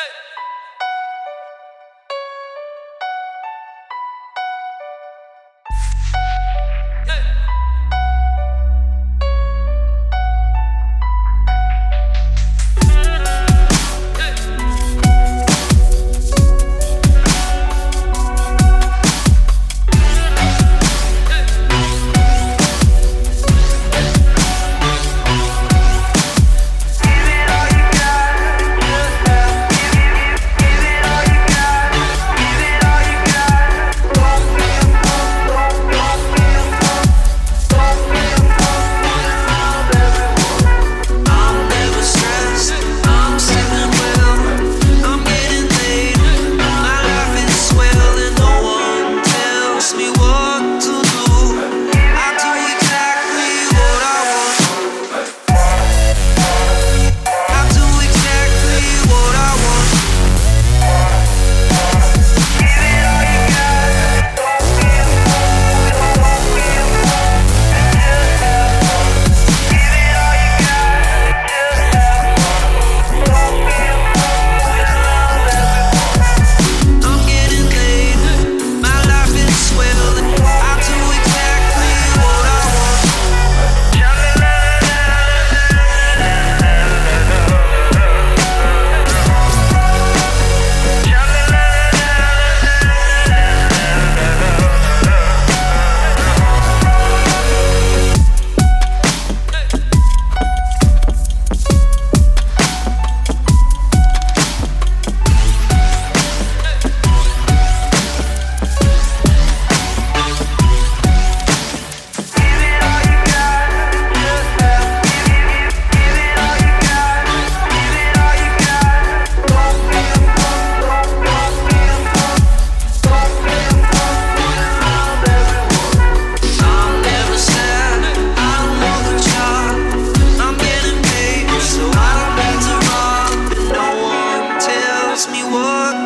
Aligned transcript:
Hey. 0.00 0.29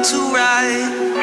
to 0.04 0.34
ride. 0.34 1.13